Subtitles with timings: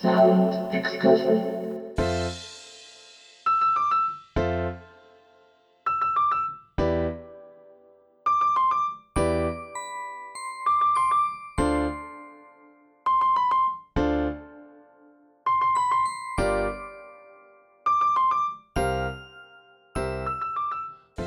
[0.00, 0.06] こ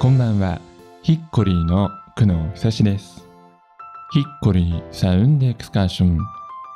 [0.08, 0.62] んばんは、
[1.04, 3.28] ヒッコリーの久野久志です。
[4.14, 6.20] Hickory Sound Excursion。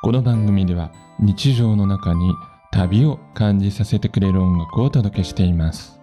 [0.02, 0.90] この番組では
[1.20, 2.34] 日常の中に
[2.70, 5.98] 旅を感じさせてくれる音楽をお届けしています。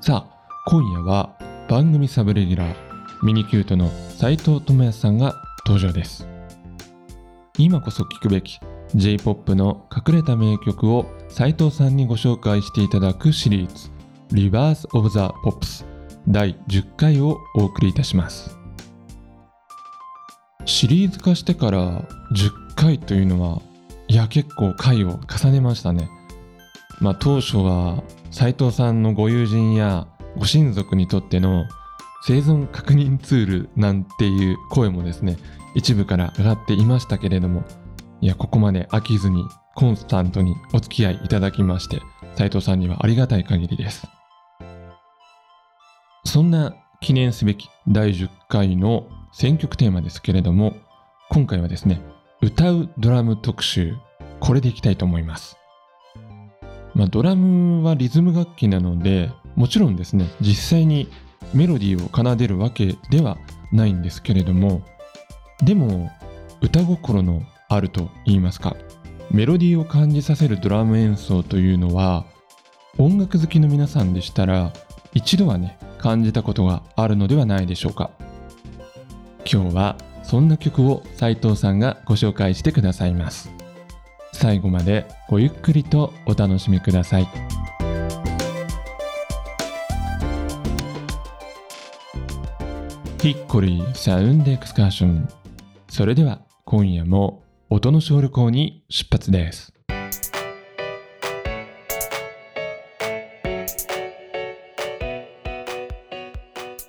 [0.00, 1.36] さあ、今夜は
[1.68, 2.74] 番組サブレギュラー、
[3.22, 5.34] ミニキュートの斉藤智也さんが
[5.66, 6.32] 登場です。
[7.58, 8.58] 今こそ聴くべき
[8.94, 13.90] J-POP の隠れた名曲を斉藤さんにご紹介していただくシリーズ
[14.32, 15.86] リバース・オブ・ザ・ポップス
[16.28, 18.58] 第10回をお送りいたします
[20.64, 22.02] シリーズ化してから
[22.34, 23.60] 10回というのは
[24.08, 26.08] いや結構回を重ねましたね。
[27.00, 31.66] まあ当初は斉藤さんのご友人やご親族にとっての
[32.24, 35.36] 生存確認ツールなんていう声もですね
[35.74, 37.64] 一部から上がっていましたけれども
[38.20, 39.44] いやここまで飽きずに
[39.74, 42.00] コンスタントにお付き合いいただきまして
[42.36, 44.06] 斉藤さんにはありがたい限りです。
[46.24, 50.74] そんな記念すべき第10回の選曲テーマですけれども、
[51.30, 52.00] 今回はですね、
[52.44, 53.94] 歌うドラム特集、
[54.40, 55.56] これでいきたいと思います。
[56.92, 61.08] まあ、ドラムはリズム楽器なので、もちろんですね、実際に
[61.54, 63.38] メロディーを奏でるわけでは
[63.70, 64.82] ないんですけれども、
[65.62, 66.10] でも、
[66.60, 68.74] 歌心のあると言いますか、
[69.30, 72.24] メロディーを感じさせるドラム演奏というのは、
[72.98, 74.72] 音楽好きの皆さんでしたら、
[75.14, 78.10] 一度はね、感じたことがあるのではないでしょうか
[79.44, 83.50] 今日はそんな曲を斉藤さんがご紹介してくださいます。
[84.32, 87.28] 最後までごゆっくりとお楽しみください。
[93.20, 95.28] ヒッコリーサウンドエクスカーション。
[95.88, 99.72] それでは今夜も音の小旅行に出発です。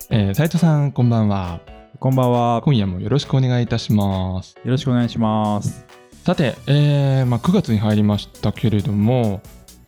[0.10, 1.73] えー、斉藤さんこんばんは。
[2.04, 2.62] こんばんは。
[2.66, 4.58] 今夜もよろしくお願いいたします。
[4.66, 5.86] よろしくお願いします。
[6.26, 9.42] さて、えーまあ、9月に入りましたけれども、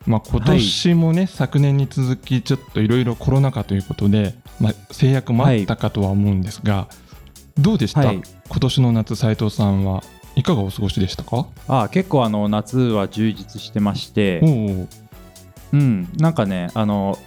[0.08, 6.88] まあ、今年もね、昨年に続きちょっといろいろコロナ禍ということで、まあ、制約もあったかとは思うんですが、
[7.58, 8.22] どうでした、はい。
[8.48, 10.02] 今年の夏斉藤さんは
[10.38, 11.48] いかがお過ごしでしたか？
[11.68, 14.40] あ結構あの夏は充実してまして。
[15.74, 17.18] うん、なんかね、あの、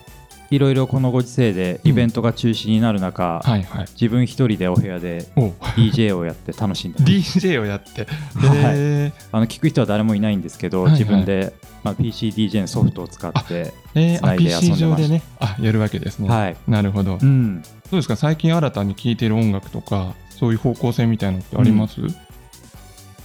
[0.51, 3.87] いろいろこのご時世でイベントが中止になる中、はいはい。
[3.93, 7.13] 自分一人でお部屋でお DJ をやって楽しんでます。
[7.39, 8.59] DJ をやって、 はい。
[8.75, 9.23] えー。
[9.31, 11.01] あの聞く人は誰もいないんですけど、はいはい。
[11.01, 11.53] 自分で、
[11.85, 15.23] まあ、PC DJ のソフトを使って、えー、あ繋いで遊んでました上でね。
[15.39, 16.57] あやるわけですね、はい。
[16.67, 18.17] なるほど、どうん、うですか？
[18.17, 22.01] 最近新たに聴いてる音楽とかそういう方向性みたいなのってあります、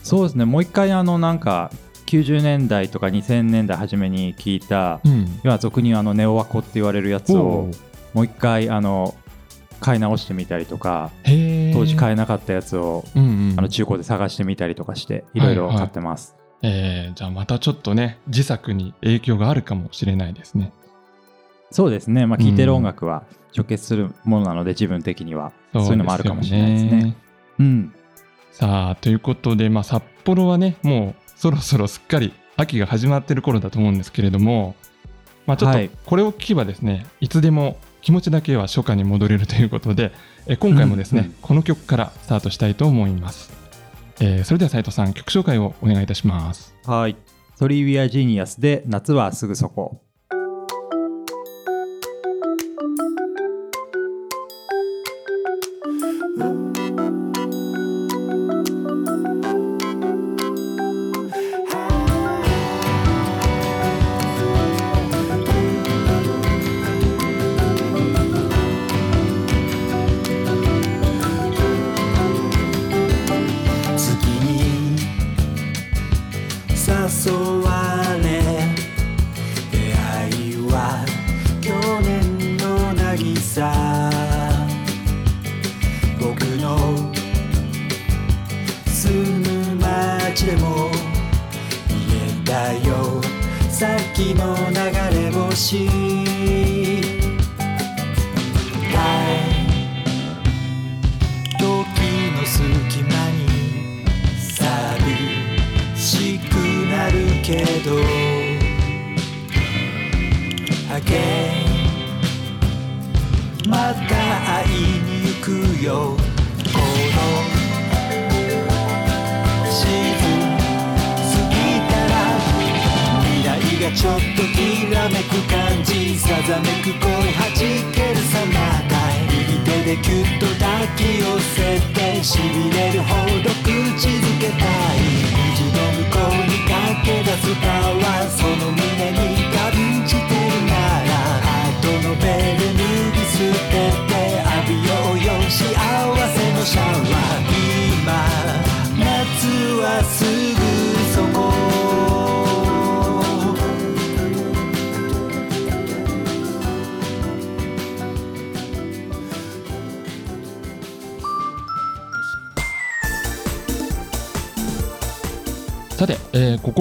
[0.04, 1.72] そうですね、もう一回あのなんか
[2.14, 5.40] 90年代とか2000年代初めに聞いた、うん。
[5.44, 7.70] 今俗にあのネオワコって言われるやつを
[8.14, 9.16] もう一回あの
[9.80, 11.12] 買い直してみたりとか
[11.74, 13.56] 当時買えなかったやつをうんうん。
[13.58, 20.72] あの中古で探してみたりとかしていろいろ買ってます、えーじゃあまたちょっとね自作に影響があるかもしれないですね。
[21.72, 22.28] そうですね。
[22.28, 23.24] まあ聴いてる音楽は
[23.56, 25.52] 直結するものなので自分的には。
[25.74, 27.16] そういうのもあるかもしれないですね。
[27.60, 27.94] うん。
[28.52, 34.76] さあということで、まあ、札幌はねもうそろそろすっかり秋が始まってる頃だと思うんですけれども、
[35.46, 35.90] まあ、ちょっとはい。
[36.06, 40.14] これを聞けばですね、い、つでも気持ちだけは初夏に戻れるということで、
[40.48, 43.52] え今回もですね、うんうんこの曲からスタートしたいと思います。
[44.22, 46.74] えーそれでは斉藤さん曲紹介をお願いいたします。
[46.86, 47.18] はい
[47.60, 50.00] 「トリー・ウィア・ジーニアス」で「夏はすぐそこ」
[56.38, 56.73] 月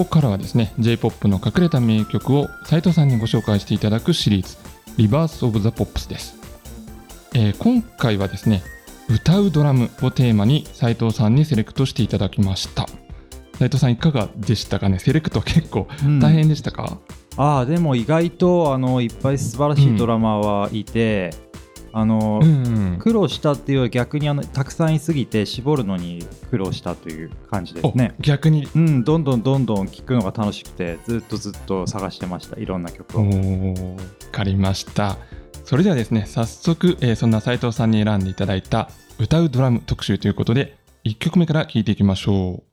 [0.02, 4.56] ここからはですね J-POP の隠れた名曲を斉藤さんにご紹介していただくシリーズ
[4.98, 6.34] 「リバース・オブ・ザ・ポップス」です、
[7.34, 8.64] えー今回はですね
[9.08, 12.88] 歌うドラムをテーマに斉藤さんにセレクトしていただきました。
[13.58, 14.98] 斉藤さんいかがでしたかね？
[14.98, 16.18] セレクト結構うん。
[16.18, 16.98] 大変でしたか、
[17.36, 21.32] ああでも意外とあのいっぱい素晴らしいドラマーはいて、
[21.92, 22.98] あの、うんうん。
[22.98, 28.14] 苦労したっていうより逆にあのたくさんいすぎて絞るのに苦労したという感じですね。
[28.18, 28.22] お。
[28.22, 28.66] 逆に。
[28.74, 33.24] うん、どんどんどんどん聴くのが楽しくてずっとずっと探してましたいろんな曲おを。
[33.24, 34.00] ーわ
[34.32, 35.18] かりました。
[35.64, 42.72] それではですね早速、えーそんな斉藤さんに選んでいただいた歌うドラム特集ということで1曲目から聴いていきましょう。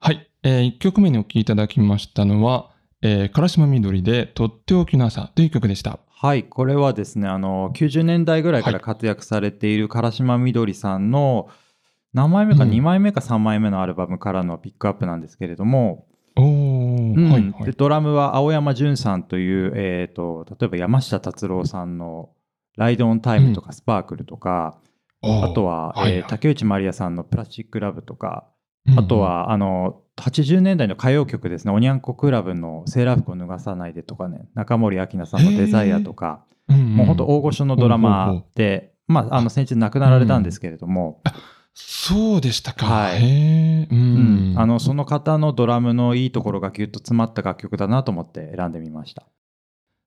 [0.00, 2.70] はい、え1曲目にお聴きいただきましたのは
[3.02, 8.84] 「えー、唐島みどりでとっておきの朝」という曲でしたはいこれはですねあの90年代ぐらいからはい。
[8.84, 11.48] 活躍されている唐島みどりさんの
[12.12, 12.70] 何枚目かうん。
[12.70, 17.64] 2枚目か3枚目のアルバムからのピックアップなんですけれども、はいはい。
[17.64, 22.30] でドラムは青山純さんという、えー、と例えば山下達郎さんの
[22.78, 24.78] 「ライドオンタイム」とか「スパークル」とか、
[25.22, 25.50] おー。
[25.50, 26.12] あとは、はいはい。
[26.18, 28.46] えー竹内まりやさんの「プラスチック・ラブ」とか、
[28.86, 28.98] うん。
[29.00, 31.72] あとはあの80年代の歌謡曲ですね。
[31.72, 34.46] おにゃんこクラブの「セーラー服を脱がさないで」とかね。
[34.54, 36.96] 中森明菜さんの「デザイア」とか、うんうん。
[36.96, 41.22] もう本当大御所のドラマーで、まあ、あの先日亡くなられたんですけれども、
[41.74, 43.22] そうでしたか、はい。
[43.22, 44.54] ううん。
[44.54, 44.58] ん。
[44.58, 49.24] あのその方のドラムのいいところがぎゅっと詰まった楽曲だなと思って選んでみました。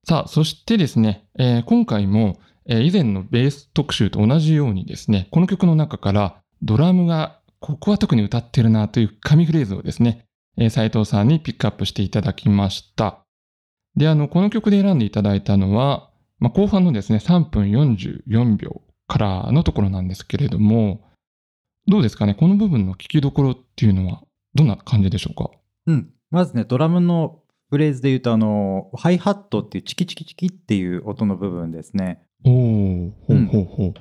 [0.08, 10.24] さあ、そしてですね、えー今回も、えー以前のベース特集と同じようにですね、この曲の中からドラムがここは特に歌ってるなという神フレーズをですね、
[10.56, 13.24] えー斉藤さんにピックアップしていただきました。
[13.96, 21.00] で、あの、この曲で選んでいただいたのは、まあ、後半のですね、3分44秒からのところなんですけれども、
[21.88, 24.22] どうですかね、この部分の聞きどころっていうのは
[24.54, 25.50] どんな感じでしょうか？
[25.86, 27.40] うん、まずねドラムの
[27.70, 32.22] フレーズで言うとあのハイハットっていうチキチキチキっていう音の部分ですね。
[32.44, 33.94] おー、ほうほうほう。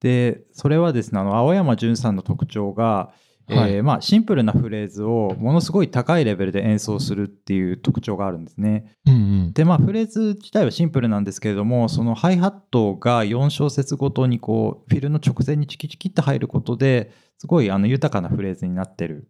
[0.00, 3.12] でそれはですねあの青山純さんの特徴が、
[3.48, 8.96] はいえーまあ、シンプルなフレーズをものすごい高いレベルで演奏するっていう特徴があるんですね。
[9.06, 9.52] うんうん。
[9.52, 19.28] でまあフレーズ自体はシンプルなんですけれどもそのハイハットが4小節ごとにこうフィルの直前にチキチキって入ることですごいあの豊かなフレーズになってる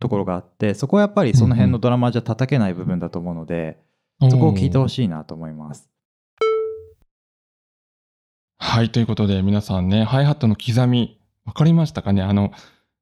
[0.00, 3.78] ところがあってそこはやっぱりその辺のドラマじゃ叩けない部分だと思うので、
[4.30, 5.88] そこを聞いてほしいなと思います。
[8.66, 12.22] はい、ということで皆さんね、ハイハットの刻み、わかりましたかね？
[12.22, 12.50] あの、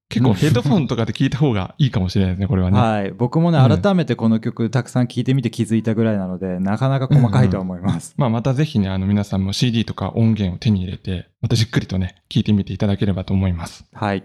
[0.08, 2.78] 結構ヘッドフォンとかで聞いた方がいいかもしれないですね、これはね。
[2.78, 8.12] はい、僕もねうん改めてこの曲たくさん聴いてみて気づいたぐらいなのでなかなか細かいとは思います。
[8.18, 13.86] まあ、またぜひね、あの皆さんも CD とか音源を手に入れて、またじっくりとね、聞いてみていただければと思います。
[13.94, 14.24] はい、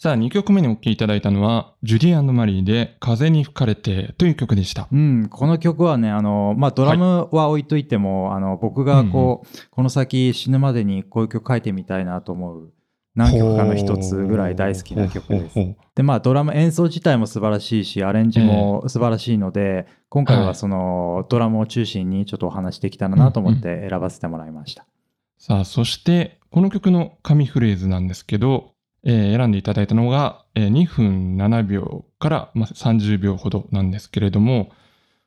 [0.00, 4.86] さあ、2曲目にお聴きいただいたのは、ジュディマリーで風に吹かれてという曲でした。
[4.92, 12.72] うん、この曲はねあの、まあ、ドラムは置いといても、あの僕がこう、この先死ぬまでにこういう曲書いてみたいなと思う
[13.16, 15.54] 何曲かの一つぐらい大好きな曲です。
[15.96, 24.86] でまあドラム演奏自体も素晴らしいしアレンジも素晴らしいので、今回はその、ドラムを中心にちょっとお話できたらなと思って選ばせてもらいました。
[25.38, 28.74] さあ、そして、この曲の神フレーズなんですけど、
[29.04, 34.70] えー選んでいただいたのが、えー2分7秒から、まあ、30秒ほどなんですけれども、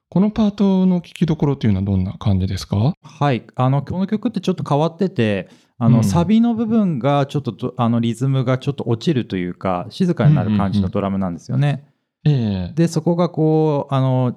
[0.10, 2.94] このパートの聞きどころというのはどんな感じですか？
[3.02, 5.48] はい、あのこの曲ってちょっと変わってて
[5.78, 6.04] あの、うん。
[6.04, 11.86] サビの部分がちょっとどあのリズムがちょっと落ちるというか静かになる感じのドラムなんですよね。
[12.26, 12.74] ええ。
[12.76, 14.36] でそこがこうあの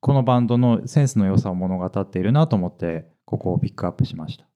[0.00, 4.46] このバンドのセンスの良さを物語っているなと思ってここをピックアップしました。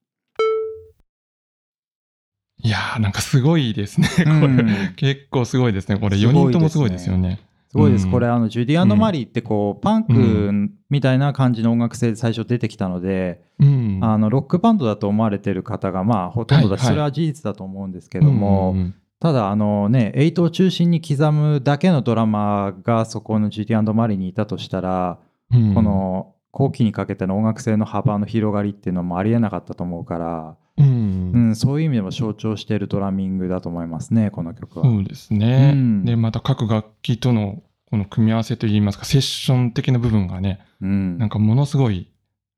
[2.59, 4.09] いやー、なんかすごいですね。
[4.19, 5.99] これ、うん結構すごいですね。
[5.99, 7.41] これ、す4ごいですね人ともすごいですよね。
[7.71, 8.05] すごいです。
[8.05, 10.53] うんこれ、あの、ジュディマリーってこう、パンク
[10.91, 13.99] みたいな感じの音楽性で最初出てきたので、うん。
[14.03, 18.77] あの、ロックバンドだと思われてる方が、まあ、ほとんどだし、それは事実だと思うんですけども、
[19.19, 25.19] ただ、あのね、8を中心に刻むだけのドラマーがそこのジュディマリーにいたとしたら、
[25.53, 34.85] うんこ、の後期にかけての音楽性の幅の広がりっていうのもありえなかったと思うから、うんうん、そういう意味でも象徴しているドラミングだと思いますね、この曲は。
[34.85, 35.73] そうですね。
[35.75, 42.11] うんで、また各楽器とのこの組み合わせといいますか、セッション的な部分がね、うんなんかものすごい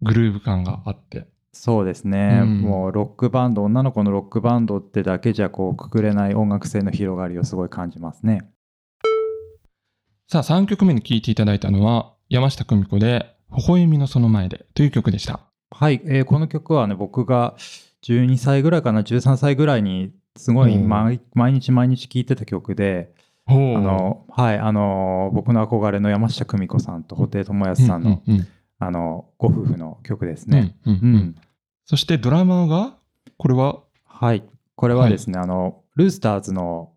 [0.02, 1.26] グルーヴ感があって。
[1.52, 8.50] そうですね、うんもうロックバンド女の子のロックバンドってだけじゃこうくくれない音楽性の広がりをすごい感じますね
[10.26, 15.40] さあ、3曲目に聴いていただいたのは、山下久美子で、微笑みのその前でという曲でした。
[15.70, 17.54] はい、えーこの曲はね僕が
[18.04, 20.88] 12歳ぐらいかな13歳ぐらいにすごいうん。
[20.88, 23.14] 毎毎日毎日聴いてた曲で、
[23.46, 28.22] おあーのはいあの僕の憧れの山下久美子さんと布袋寅泰さんの,、
[28.78, 31.36] あのご夫婦の曲ですうんね、うん。
[31.86, 32.96] そしてドラマーが、
[33.36, 34.44] これは、はい。
[34.76, 36.92] これはですね、あのルースターズの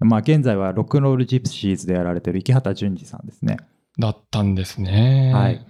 [0.00, 3.58] まあ現在はロックンロールジプシーズでやられてる池畑淳二さんですね。
[3.98, 5.32] だったんですね。
[5.34, 5.66] はい。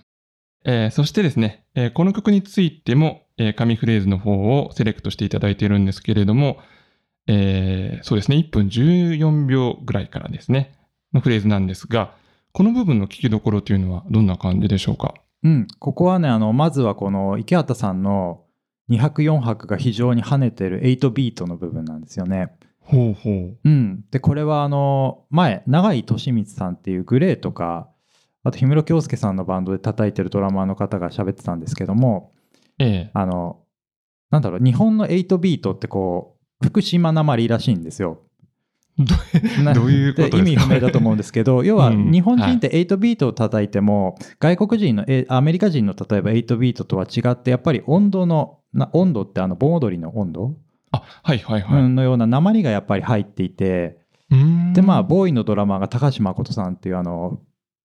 [0.64, 6.58] えーそしてですね、えーこの曲についても、えー紙フレーズの方をセレクトしていただいているんですけれども、
[7.26, 10.72] えーそうですね、1分14秒ぐらいからですね、
[11.12, 12.12] のフレーズなんですが、
[12.52, 15.14] この部分の聞きどころというのはどんな感じでしょうか？
[15.42, 18.42] うん、ここはねあのまずはこの池畑さんの
[18.90, 22.50] 2拍4拍が非常に跳ねてる8ビートの部分なんですよね。
[22.80, 23.56] ほうほう。
[23.64, 27.88] うん、でこれはあの前永井俊光さんっていうグレーとか
[28.44, 32.32] あと氷室京介さんのバンドで叩いてるドラマーの方が喋ってたんですけども
[32.78, 33.10] ええ。
[33.12, 33.58] あの
[34.30, 38.20] なんだろう日本の8ビートってこう福島なまりらしいんですよ。
[38.98, 40.38] どういうことですか？
[40.38, 50.54] 意味不明だと思うんですけど 要はうん日本人って8ビートを叩いても、外国人のえアメリカ人の例えば8ビートとは違ってやっぱり温度のな温度ってあの盆踊りの温度、
[50.92, 51.82] あ、はいはいはい。
[51.82, 53.98] うんのような鉛がやっぱり入っていて
[54.74, 57.40] でまあボーイのドラマーが高橋誠さんっていうあの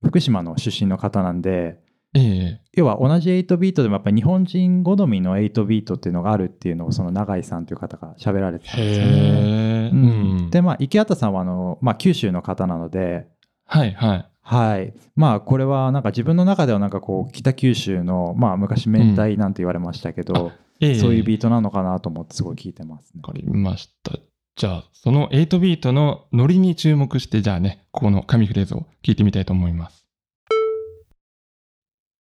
[0.05, 1.79] 福島の出身の方なんで
[2.13, 9.89] ええ要は同じ8ビートでもやっぱり日本人好みの8ビートっていうのがあるっていうのをその永井さんという方が喋られてたんですよね。
[9.93, 13.27] ううんん、でまあ池畑さんはあの、まあ、九州の方なので
[13.65, 14.25] はいはい。
[14.41, 14.93] はい。
[15.15, 23.33] まあ、これはなんか自分の中ではなんかこう、北九州の、まあ、昔明太なんて言われましたけど、ええそういうビートなのかなと思ってすごい聞いてますねわ。
[23.33, 24.11] かりました。
[24.55, 30.05] じゃあ、その8ビートのノリに注目して、じゃあね、ここの紙フレーズを聞いてみたいと思います。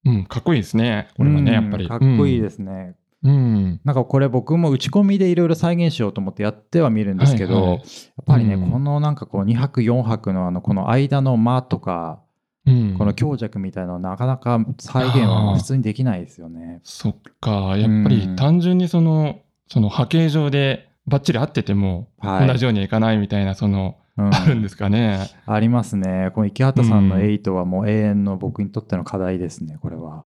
[0.03, 1.07] うん、かっこいいですね。
[1.15, 1.85] これはね、やっぱり。。
[1.85, 2.95] うんかっこいいですすね。
[3.23, 3.79] うん。
[3.85, 7.83] なんかこれ僕も打ち込みでいろいろ再現しようと思ってやってはみるんですけど、はいはいやっ
[8.25, 12.19] ぱりね、うんこのなんかこう2拍4拍のあのこの間の間とか、
[12.65, 16.81] うん、この強弱みたいなのなかなか再現は普通にできないですよね。
[16.83, 19.39] そっか、やっぱり単純にその、
[19.69, 25.29] その波形上でバッチリ合ってても、はい同じようにはいかないみたいな、その、うんあるんですかね。
[25.45, 26.31] ありますね。
[26.33, 30.23] この池畑さんのうん8はもう永遠の僕にとっての課題ですね、これは。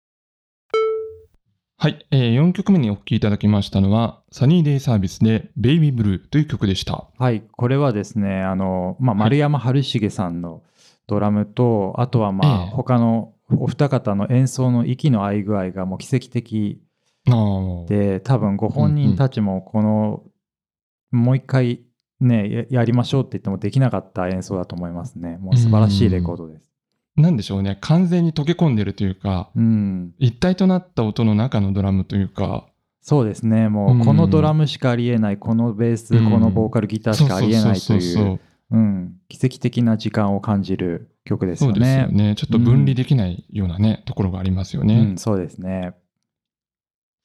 [1.82, 7.08] はい、えー、4曲目にお聴きいただきましたのは、サニーデイサービスで、ベイビーブルーという曲でした。
[7.18, 10.62] はい、これはですね、あの、まあ、丸山春重さんの
[11.08, 16.82] ドラムと、あとはまあ、ええ他のお二方の演奏の息の合い具合がもう奇跡的
[17.88, 20.24] で、多分ご本人たちもこの、
[21.12, 21.82] もう一回
[22.20, 25.38] ね、ややりましょうって言ってもできなかった演奏だと思いますね。
[25.38, 26.70] もう素晴らしいレコードです。
[27.16, 32.66] なんでしょうね、完全に溶け込んでるというか、うん、一体となった音の中のドラムというか、
[33.02, 38.40] そうですね、もうこのドラムしかありえない、このベース、うんこのボーカル、ギターしかありえないとそうそうそうそういう、
[38.72, 41.80] うん奇跡的な時間を感じる曲ですそうよね。
[41.80, 42.36] ですよね。
[42.36, 45.00] ちょっと分離できないようなね、ところがありますよね。
[45.00, 45.94] うん、そうですね。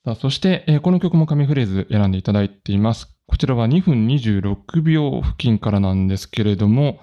[0.05, 3.14] さあそして、えーこの曲も紙フレーズ選んでいただいています。
[3.27, 7.01] こちらは2分26秒付近からなんですけれども、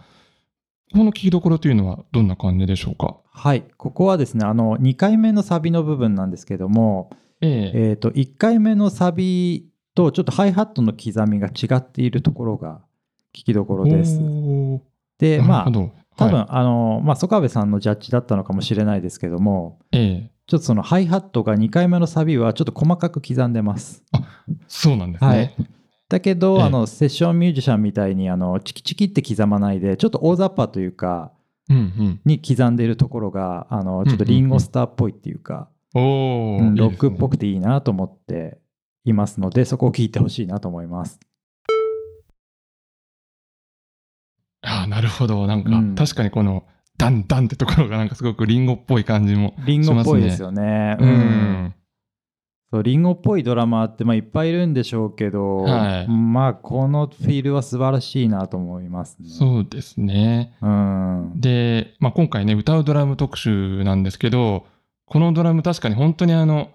[0.94, 3.18] この聞きどころというのはどんな感じでしょうか？
[3.32, 7.10] はい、ここはですね、あの2回目のサビの部分なんですけども、
[7.42, 12.82] えええー、と1回目のサビとちょっとハイハットの刻みが違っているところが
[13.36, 14.20] 聞きどころです。
[15.18, 15.72] で、なまあ。
[16.18, 24.04] 多分、はいあの、まあ、曽我部さんのジャッジだったのかもしれないですけども、ええちょっとそのハイハットが2回目のサビはちょっと細かく刻んでます。
[24.68, 25.30] そうなんですね。
[25.30, 25.56] はい
[26.12, 31.32] だけど、ええ、あのセッションミュージシャンみたいにあのチキチキって刻まないでちょっと大雑把というか、
[31.70, 38.60] うんうん、に刻んでいるところがあのちょっとリンゴスターっぽいっていうか、うん、うん、ロックっぽくていいなと思って
[39.06, 41.18] いますので、ね、そこを聞いてほしいなと思います。
[44.64, 45.48] あなるほど。
[45.48, 46.66] なんか、うん、確かにこの
[46.98, 49.66] ダンダンってところがなんかすごくリンゴっぽい感じもしますね。
[49.66, 50.98] リンゴっぽいですよね。
[51.00, 51.76] うん、うん。
[52.72, 59.28] そうリンゴっぽいドラマーってまあいっぱいいるんでしょうけど、はいまあこのフィールは素晴らしいなと思いますね。
[59.28, 60.54] そうですね。
[60.62, 61.34] うん。
[61.36, 64.66] で、まあ、今回ね、歌うドラム特集なんですけど、
[65.06, 66.70] このドラム確かに本当にあの、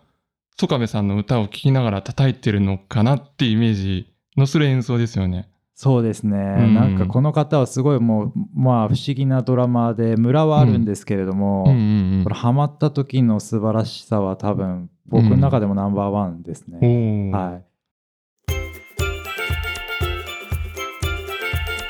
[0.58, 5.48] 曽我部さんの歌を聴きながら叩いてるのかなっていうイメージのする演奏ですよね。
[5.74, 16.78] そうですね、んなんかこの方はすごいもうまあ不思議なドラマーでムラはあるんですけれども、うんうんこれハマった時の素晴らしさは多分僕の中でもナンバーワンですね。
[16.82, 17.30] うん。
[17.30, 17.62] はい。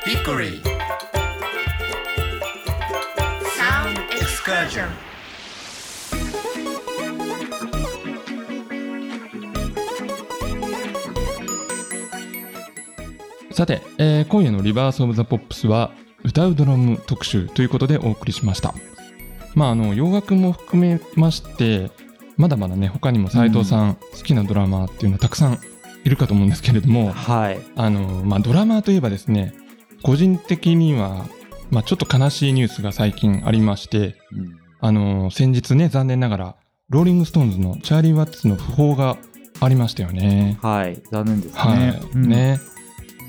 [0.09, 0.63] Hickory
[3.57, 4.89] Sound Excursion
[13.51, 15.91] さて、えー今夜の Rebirth of the Pops は
[16.25, 18.75] 歌うドラム特集ということでお送りしました。
[19.55, 21.91] まああの洋楽も含めまして
[22.37, 25.59] まだまだね他にも斉藤さん好きなドラマーっていうのはたくさん
[26.05, 27.61] いるかと思うんですけれども、はい。
[27.75, 29.55] あのまあドラマーといえばですね
[30.03, 31.27] 個人的には
[31.71, 34.17] まあちょっと悲しいニュースが最近ありまして
[34.81, 36.57] あの先日ね残念ながら
[36.89, 39.17] ローリング・ストーンズのチャーリー・ワッツの訃報が
[39.61, 40.59] ありましたよね。
[40.63, 41.03] はい。
[41.11, 41.61] 残念ですね。
[41.61, 42.61] はい、うんね。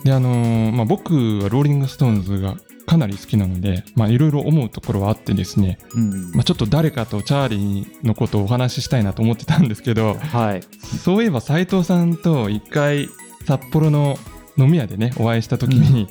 [0.03, 10.63] であのーまあ、僕はローリング・ストーンズがかなり好きなのでまあいろいろ思うところはあってですね、うんまあ、ちょっと誰かとチャーリーのことをお話ししたいなと思ってたんですけどはい。
[11.03, 13.09] そういえば斉藤さんと一回
[13.45, 14.17] 札幌の
[14.57, 16.07] 飲み屋でねお会いした時に、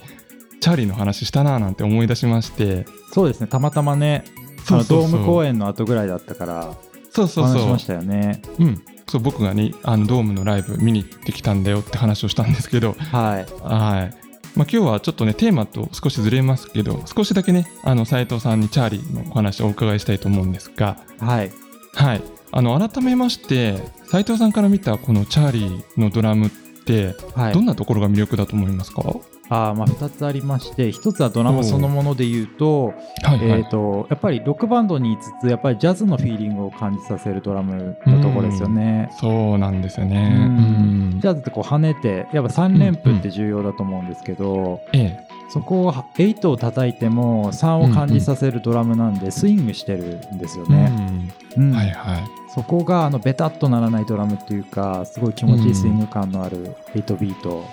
[0.61, 3.47] チャーリーの話したなぁなんて思い出しましてそうですね。
[3.47, 4.25] たまたまね、
[4.68, 6.76] あのそうそうそうドーム公演の後ぐらいだったから、
[7.11, 8.42] そうそうそう話しましたよね。
[8.59, 13.47] うんそう僕がねあのドームのライブ見に行ってきたんだよって話をしたんですけどはい。
[13.62, 14.25] はい。
[14.57, 21.53] まあ、今日はちょっとねテーマと少しずれますけど少しだけねあの斉藤さんにチャーリーのお話をお伺いしたいと思うんですがはい。
[21.95, 27.53] はいあの改めまして斉藤さんから見たこのチャーリーのドラムってはい。
[27.53, 29.03] どんなところが魅力だと思いますか、
[29.49, 39.11] あーまあ2つありまして1つはドラマそのもので言うと,、はいはい、えー、とやっぱりロックバンドにいつつやっぱりジャズのフィーリングを感じさせるドラムのところですよね。
[39.21, 40.31] そうなんですよね。
[40.33, 51.31] ううんんジャズってこう跳ねてやっぱ3連符って重要だと思うんですけど、ええそこを8を叩いても3を感じさせるドラムなんでスイングしてるんですよね。
[51.57, 52.24] うんはいはい。
[52.52, 57.64] そこがあのベタっとならないドラムっていうかすごい気持ちいいスイング感のある8ビート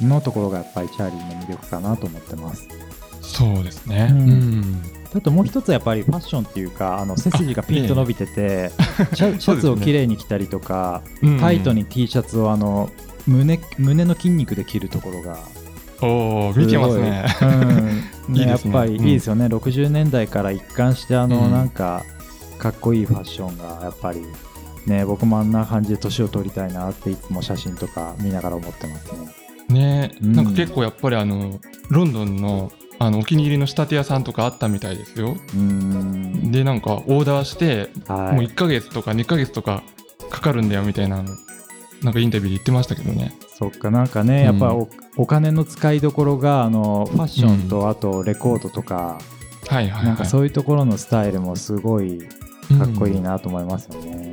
[0.00, 2.68] のところがやっぱりチャーリーの魅力かなと思ってます。
[3.20, 4.08] そうですね。
[4.10, 8.70] うんうんあともう一つはやっぱりファッションっていうかあの背筋がピンと伸びてて、
[9.14, 12.90] シャツをきれいに着たりとか、うんタイトに T シャツをあの
[13.26, 15.38] 胸胸の筋肉で着るところが
[16.02, 17.24] おお見てますね。
[18.28, 18.34] うん。
[18.34, 18.46] ね。
[18.46, 19.08] やっぱりいうん。
[19.08, 21.52] いですよね、60年代から一貫してあの、うん。
[21.52, 22.04] なんか
[22.58, 24.22] かっこいいファッションがやっぱり
[24.86, 29.28] ね僕もあんな感じで年を取りたいなっていつも写真とか見ながら思ってますね。
[29.68, 30.32] ね、うん。
[30.32, 32.72] なんか結構やっぱりあのロンドンの
[33.02, 35.36] あのお気に入りの仕立て屋さんとかあったみたいですよ。
[36.50, 39.82] でなんかオーダーして、はいもう1ヶ月とか2ヶ月とか
[40.30, 41.30] かかるんだよみたいなの
[42.02, 43.32] なんかインタビューで言ってましたけどね。
[43.58, 49.18] そっかなんかね、やっぱおお金の使いどころがあのファッションとあとレコードとか、
[49.68, 50.04] はいはい、はい。
[50.06, 52.20] なんかそういうところのスタイルもすごい
[52.78, 54.32] かっこいいうんなと思いますよね。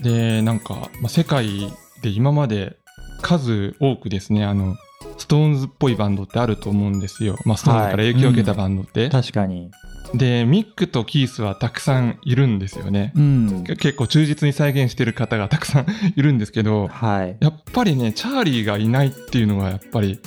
[0.00, 1.70] でなんか、まあ、世界
[2.02, 2.76] で今まで
[3.20, 4.76] 数多くですねあの
[5.22, 7.36] ストーンズっぽいバンドってあると思うんですよ。
[7.44, 9.08] まあ、ストーンズから影響を受けたバンドって。
[9.08, 9.70] 確かに。
[10.14, 13.12] でミックとキースはたくさんいるんですよね。
[13.14, 13.64] うん。
[13.64, 17.36] け結構忠実に再現してる方がたくさんいるんですけどはい。
[17.38, 20.18] やっぱりねチャーリーがいないっていうのがやっぱり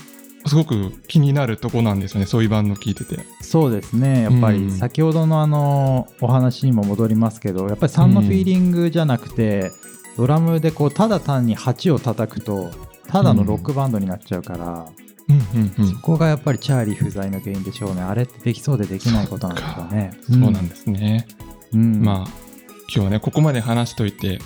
[0.45, 3.19] すごく気になるとこなんですよねそういうバンド聞いてて。
[3.41, 4.23] そうですね。
[4.23, 9.71] やっぱうんり先ほどのあのお話にも戻りますけど、やっぱり3のフィーリングじゃなくて、
[10.15, 12.71] ドラムでこうただ単に8を叩くと、
[13.07, 14.87] ただのロックバンドになっちゃうから、
[15.27, 18.01] うんうんうんそこがやっぱりチャーリー不在の原因でしょうね。
[18.01, 20.11] あれってできそうでできないことなんですよね。
[20.29, 21.27] そうなんですね。
[21.73, 22.01] うん。
[22.03, 22.45] まあ
[22.87, 24.39] 今日はねここまで話しといてうん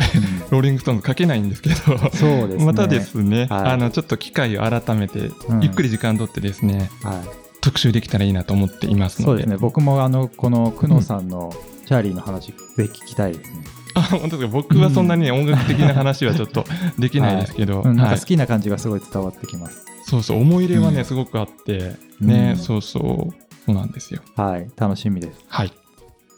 [0.49, 2.65] ローリングストーンズかけないんですけどそうですね。
[2.65, 7.15] またですね、はいあのちょっと機会を改めて、うんゆっくり時間取ってですねはい。
[7.61, 9.57] 特集できたらいいなと思っていますのでそうですね。
[9.57, 11.53] 僕もあのこの久野さんの
[11.85, 13.57] チャーリーの話、ぜひ聞きたいですね。
[13.99, 14.47] あ本当ですか。
[14.47, 16.63] 僕はそんなにね、音楽的な話はちょっと
[16.97, 18.15] できないですけど、うん、なんはい。
[18.15, 19.85] か好きな感じがすごい伝わってきます。
[20.05, 21.05] そうそう思い入れはね、うん。
[21.05, 21.95] すごくあって。
[22.19, 22.57] ね、うん。
[22.57, 23.33] そうそう
[23.65, 24.21] そうなんですよ。
[24.35, 24.69] はい。
[24.77, 25.39] 楽しみです。
[25.47, 25.73] はい。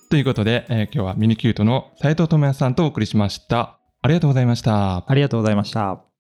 [0.09, 3.77] ということで、えー今日はミニキュートの斉藤智也さんとお送りしました。
[4.01, 5.05] ありがとうございました。
[5.09, 6.01] ありがとうございました。「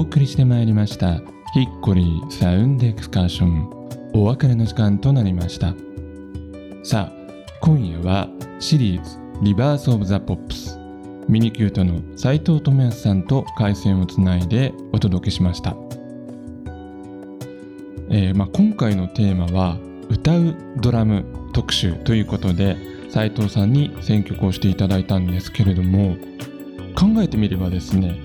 [0.00, 1.20] 送りしてまいりました
[1.52, 3.70] Hickory Sound Excursion。
[4.14, 5.74] お別れの時間となりました。
[6.82, 8.28] さあ今夜は
[8.60, 10.78] シリーズ Rebirth of the Pops
[11.28, 15.76] ミニキュートの斉藤智康さんと回線をつないでお届けしました、
[18.08, 19.76] えーまあ、今回のテーマは
[20.08, 22.76] 歌うドラム特集ということで
[23.10, 26.16] 斉藤さんに選曲をしていただいたんですけれども
[26.96, 28.18] 考えてみればですね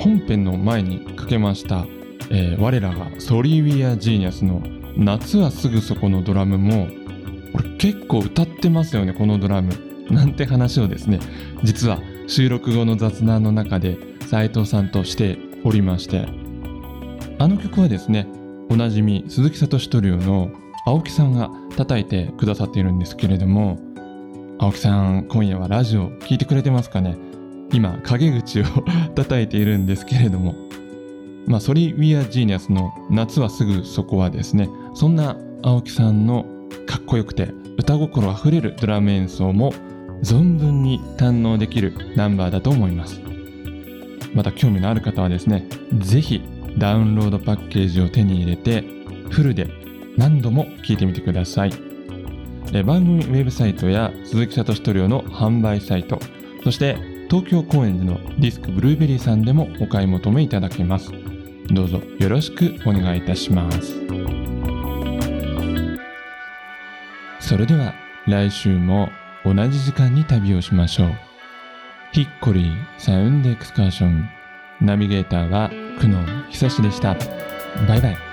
[0.00, 1.86] 本編の前にかけました、
[2.30, 4.62] えー我らが Sorry We're Genius の
[4.96, 6.88] 「夏はすぐそこ」のドラムも
[7.52, 9.72] これ結構歌ってますよねこのドラム。
[10.10, 11.20] なんて話をですね
[11.62, 16.26] 実は収録後の雑談の中で斉藤さんとしておりまして。
[17.38, 18.26] あの曲はですね
[18.68, 20.50] おなじみ鈴木聡トリオの
[20.84, 23.78] 青木さんが叩いてくださっているんですけれども
[24.58, 27.16] 青木さん今夜はラジオ聞いてくれてますかね？
[27.72, 28.64] 今陰口を
[29.14, 30.54] 叩いているんですけれども。
[31.46, 36.44] まあソリ・ウィア・ジーニアスの夏はすぐそこはですねそんな青木さんの
[36.86, 39.72] かっこよくて歌心あふれるドラム演奏も
[40.22, 43.20] 存分に堪能できるナンバーだと思います。
[44.32, 45.66] また興味のある方はですね
[45.98, 46.40] ぜひ
[46.78, 48.84] ダウンロードパッケージを手に入れて
[49.30, 49.68] フルで
[50.16, 51.70] 何度も聴いてみてください。
[52.84, 56.20] 番組ウェブサイトや鈴木聡トリオの販売サイト
[56.62, 56.96] そして
[57.30, 61.12] 東京高円寺のディスクブルーベリーさんでもお買い求めいただけます。
[61.68, 63.94] どうぞよろしくお願いいたします。
[67.38, 67.94] それでは
[68.26, 69.10] 来週も
[69.44, 71.12] 同じ時間に旅をしましょう。
[72.12, 74.28] ヒッコリーサウンドエクスカーション。
[74.80, 76.18] ナビゲーターは久野
[76.50, 77.14] 久志でした。
[77.86, 78.29] バイバイ。